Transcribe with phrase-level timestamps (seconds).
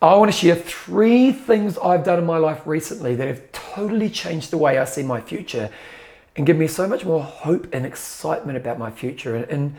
[0.00, 4.08] I want to share three things I've done in my life recently that have totally
[4.08, 5.70] changed the way I see my future
[6.36, 9.74] and give me so much more hope and excitement about my future in,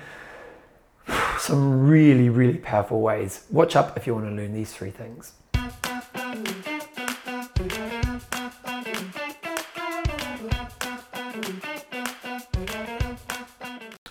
[1.40, 3.46] some really, really powerful ways.
[3.50, 5.32] Watch up if you want to learn these three things.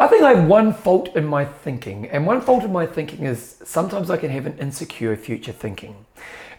[0.08, 3.56] Think I have one fault in my thinking, and one fault in my thinking is
[3.64, 6.06] sometimes I can have an insecure future thinking.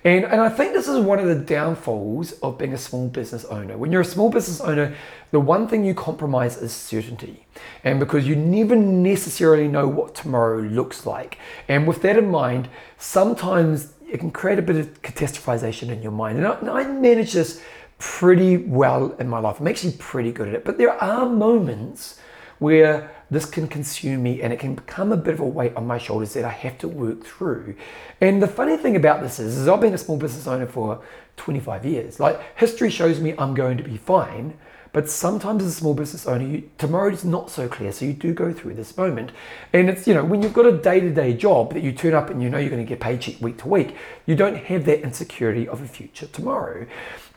[0.05, 3.43] And, and I think this is one of the downfalls of being a small business
[3.45, 3.77] owner.
[3.77, 4.95] When you're a small business owner,
[5.31, 7.45] the one thing you compromise is certainty.
[7.83, 11.37] And because you never necessarily know what tomorrow looks like.
[11.67, 16.13] And with that in mind, sometimes it can create a bit of catastrophization in your
[16.13, 16.37] mind.
[16.37, 17.61] And I, and I manage this
[17.97, 19.59] pretty well in my life.
[19.59, 20.65] I'm actually pretty good at it.
[20.65, 22.19] But there are moments
[22.59, 25.85] where this can consume me and it can become a bit of a weight on
[25.85, 27.75] my shoulders that I have to work through.
[28.21, 31.01] And the funny thing about this is, is I've been a small business owner for
[31.37, 32.19] 25 years.
[32.19, 34.57] Like history shows me I'm going to be fine,
[34.91, 37.91] but sometimes as a small business owner, you, tomorrow is not so clear.
[37.91, 39.31] So you do go through this moment.
[39.71, 42.13] And it's, you know, when you've got a day to day job that you turn
[42.13, 44.85] up and you know you're going to get paid week to week, you don't have
[44.85, 46.87] that insecurity of a future tomorrow.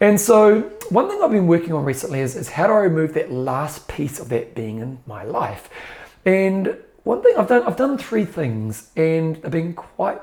[0.01, 3.15] And so one thing I've been working on recently is, is how do I remove
[3.15, 5.69] that last piece of that being in my life?
[6.25, 10.21] And one thing I've done, I've done three things and I've been quite,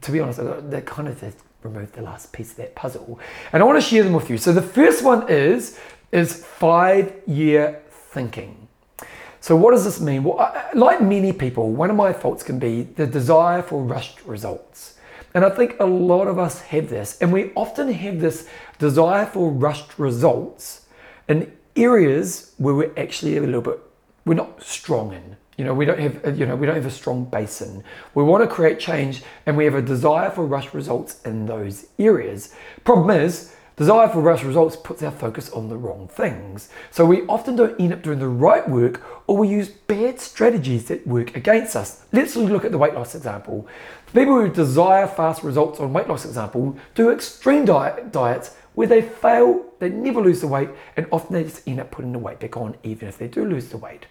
[0.00, 1.22] to be honest, uh, they're kind of
[1.62, 3.20] removed the last piece of that puzzle.
[3.52, 4.38] And I want to share them with you.
[4.38, 5.78] So the first one is
[6.12, 8.68] is five year thinking.
[9.40, 10.24] So, what does this mean?
[10.24, 14.98] Well, like many people, one of my faults can be the desire for rushed results.
[15.32, 19.24] And I think a lot of us have this, and we often have this desire
[19.26, 20.86] for rushed results
[21.28, 23.78] in areas where we're actually a little bit,
[24.24, 25.36] we're not strong in.
[25.56, 27.84] You know, we don't have, you know, we don't have a strong basin.
[28.14, 31.86] We want to create change, and we have a desire for rushed results in those
[31.98, 32.54] areas.
[32.84, 36.68] Problem is, Desire for rush results puts our focus on the wrong things.
[36.90, 40.84] So we often don't end up doing the right work or we use bad strategies
[40.88, 42.04] that work against us.
[42.12, 43.66] Let's look at the weight loss example.
[44.12, 49.00] People who desire fast results on weight loss example do extreme diet, diets where they
[49.00, 52.38] fail, they never lose the weight, and often they just end up putting the weight
[52.38, 54.04] back on even if they do lose the weight.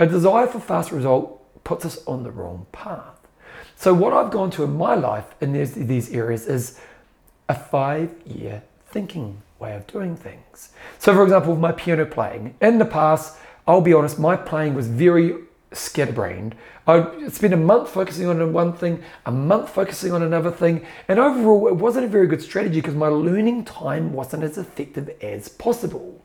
[0.00, 3.20] A desire for fast result puts us on the wrong path.
[3.76, 6.80] So what I've gone to in my life in these, these areas is
[7.48, 10.70] a five year thinking way of doing things.
[10.98, 14.74] So, for example, with my piano playing, in the past, I'll be honest, my playing
[14.74, 15.34] was very
[15.72, 16.54] scatterbrained.
[16.86, 21.18] I'd spend a month focusing on one thing, a month focusing on another thing, and
[21.18, 25.48] overall, it wasn't a very good strategy because my learning time wasn't as effective as
[25.48, 26.24] possible.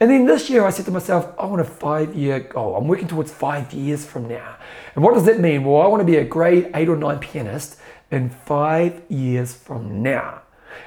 [0.00, 2.76] And then this year, I said to myself, I want a five year goal.
[2.76, 4.56] I'm working towards five years from now.
[4.94, 5.64] And what does that mean?
[5.64, 7.78] Well, I want to be a grade eight or nine pianist
[8.10, 10.41] in five years from now.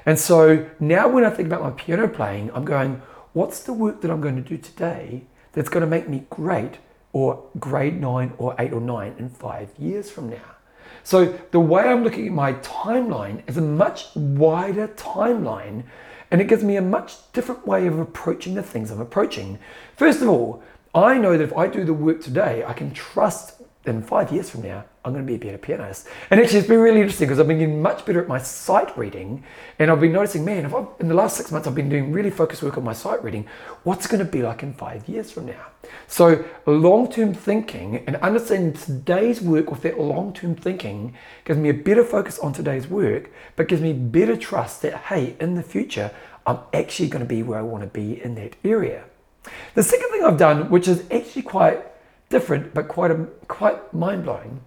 [0.06, 3.02] And so now when I think about my piano playing, I'm going,
[3.34, 5.24] what's the work that I'm going to do today
[5.54, 6.78] that's going to make me great
[7.14, 10.56] or grade nine or eight or nine in five years from now?
[11.04, 15.84] So the way I'm looking at my timeline is a much wider timeline
[16.32, 19.60] and it gives me a much different way of approaching the things I'm approaching.
[19.96, 20.64] First of all,
[20.94, 24.50] I know that if I do the work today, I can trust in five years
[24.50, 26.08] from now, I'm going to be a better pianist.
[26.32, 28.98] And actually, it's been really interesting because I've been getting much better at my sight
[28.98, 29.44] reading.
[29.78, 32.64] And I've been noticing, man, in the last six months, I've been doing really focused
[32.64, 33.48] work on my sight reading,
[33.84, 35.68] what's going to be like in five years from now?
[36.08, 41.14] So, long term thinking and understanding today's work with that long term thinking
[41.44, 45.36] gives me a better focus on today's work, but gives me better trust that, hey,
[45.40, 46.12] in the future,
[46.48, 49.04] I'm actually going to be where I want to be in that area.
[49.76, 51.86] The second thing I've done, which is actually quite
[52.30, 54.62] different but quite a, quite mind blowing.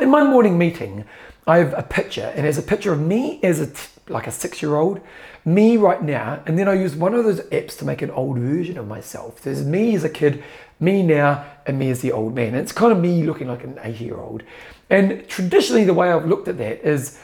[0.00, 1.04] In my morning meeting,
[1.46, 4.30] I have a picture, and there's a picture of me as a t- like a
[4.30, 5.00] six year old,
[5.44, 8.38] me right now, and then I use one of those apps to make an old
[8.38, 9.40] version of myself.
[9.42, 10.42] There's me as a kid,
[10.80, 12.48] me now, and me as the old man.
[12.48, 14.42] And it's kind of me looking like an 80 year old.
[14.90, 17.18] And traditionally, the way I've looked at that is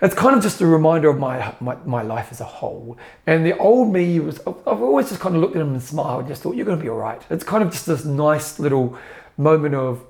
[0.00, 2.96] it's kind of just a reminder of my, my, my life as a whole.
[3.26, 6.20] And the old me was, I've always just kind of looked at him and smiled
[6.20, 7.20] and just thought, you're going to be all right.
[7.30, 8.96] It's kind of just this nice little
[9.36, 10.04] moment of,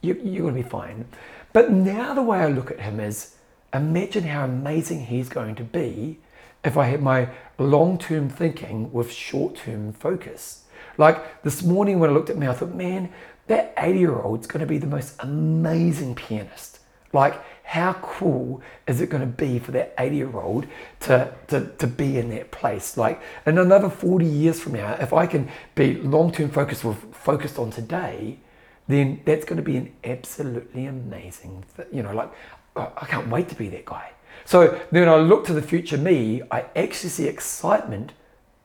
[0.00, 1.06] you, you're going to be fine.
[1.52, 3.34] But now the way I look at him is,
[3.74, 6.18] imagine how amazing he's going to be
[6.64, 7.28] if I had my
[7.58, 10.64] long term thinking with short term focus.
[10.96, 13.12] Like this morning when I looked at me, I thought, man,
[13.48, 16.80] that 80 year old's going to be the most amazing pianist.
[17.12, 20.66] Like, how cool is it going to be for that 80 year old
[21.00, 22.96] to, to, to be in that place?
[22.96, 27.58] Like in another 40 years from now, if I can be long term focused focused
[27.58, 28.38] on today,
[28.86, 32.30] then that's going to be an absolutely amazing, you know, like
[32.76, 34.12] I can't wait to be that guy.
[34.44, 38.12] So then I look to the future me, I actually see excitement,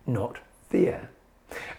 [0.05, 0.37] not
[0.69, 1.09] fear.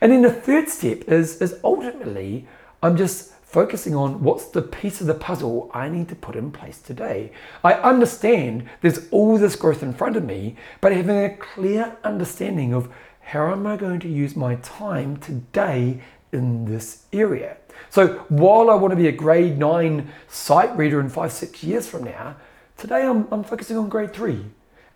[0.01, 2.49] And then the third step is, is ultimately,
[2.83, 6.51] I'm just focusing on what's the piece of the puzzle I need to put in
[6.51, 7.33] place today.
[7.63, 12.73] I understand there's all this growth in front of me, but having a clear understanding
[12.73, 12.91] of
[13.21, 16.01] how am I going to use my time today
[16.33, 17.59] in this area.
[17.91, 21.87] So while I want to be a grade nine sight reader in five, six years
[21.87, 22.37] from now,
[22.79, 24.47] today I'm, I'm focusing on grade three.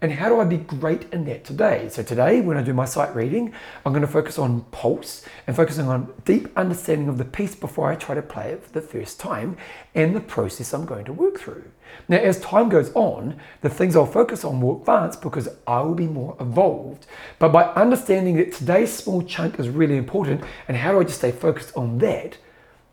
[0.02, 1.88] And how do I be great in that today?
[1.88, 3.54] So today, when I do my sight reading,
[3.84, 7.90] I'm going to focus on pulse and focusing on deep understanding of the piece before
[7.90, 9.56] I try to play it for the first time
[9.94, 11.70] and the process I'm going to work through.
[12.08, 15.94] Now, as time goes on, the things I'll focus on will advance because I will
[15.94, 17.06] be more evolved.
[17.38, 21.18] But by understanding that today's small chunk is really important and how do I just
[21.18, 22.36] stay focused on that,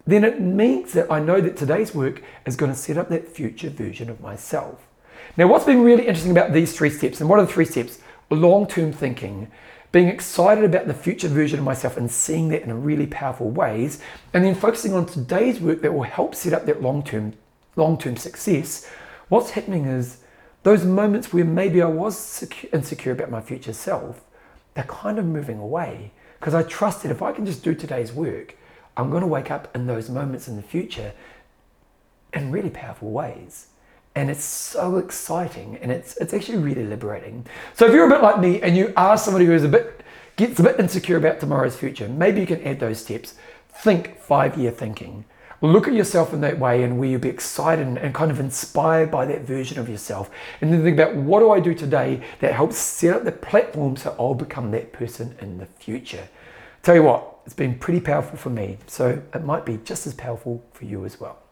[0.08, 3.28] then it means that I know that today's work is going to set up that
[3.28, 4.88] future version of myself.
[5.36, 8.00] Now, what's been really interesting about these three steps, and what are the three steps?
[8.30, 9.52] Long term thinking,
[9.92, 14.00] being excited about the future version of myself and seeing that in really powerful ways,
[14.34, 17.34] and then focusing on today's work that will help set up that long term
[17.75, 18.90] long term success.
[19.30, 20.20] What's happening is
[20.64, 24.22] those moments where maybe I was insecure about my future self,
[24.74, 28.14] they're kind of moving away because I trust that if I can just do today's
[28.14, 28.56] work,
[28.96, 31.14] I'm going to wake up in those moments in the future
[32.34, 33.68] in really powerful ways
[34.15, 37.45] and it's so exciting and it's it's actually really liberating.
[37.74, 40.01] So if you're a bit like me and you are somebody who is a bit
[40.36, 43.36] gets a bit insecure about tomorrow's future, maybe you can add those steps.
[43.69, 45.25] Think five-year thinking.
[45.62, 49.10] Look at yourself in that way and where you'll be excited and kind of inspired
[49.10, 50.30] by that version of yourself.
[50.60, 53.95] And then think about what do I do today that helps set up the platform
[53.95, 56.27] so I'll become that person in the future.
[56.81, 60.13] Tell you what, it's been pretty powerful for me, so it might be just as
[60.13, 61.43] powerful for you as well.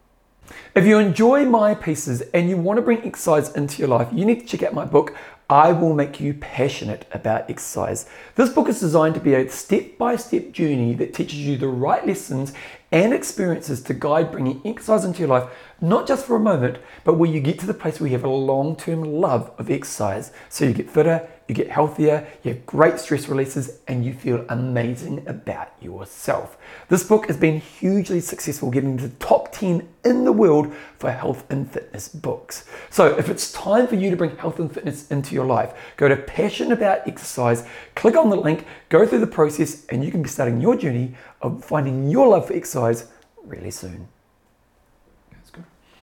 [0.74, 4.24] If you enjoy my pieces and you want to bring exercise into your life, you
[4.24, 5.14] need to check out my book,
[5.50, 8.08] I Will Make You Passionate About Exercise.
[8.36, 11.68] This book is designed to be a step by step journey that teaches you the
[11.68, 12.54] right lessons
[12.90, 15.50] and experiences to guide bringing exercise into your life,
[15.80, 18.24] not just for a moment, but where you get to the place where you have
[18.24, 20.32] a long term love of exercise.
[20.48, 24.44] So you get fitter, you get healthier, you have great stress releases, and you feel
[24.48, 26.56] amazing about yourself.
[26.88, 31.10] This book has been hugely successful, getting to the top 10 in the world for
[31.10, 32.64] health and fitness books.
[32.90, 36.08] So if it's time for you to bring health and fitness into your life, go
[36.08, 40.22] to Passion About Exercise, click on the link, go through the process, and you can
[40.22, 43.08] be starting your journey of finding your love for exercise
[43.44, 44.08] really soon.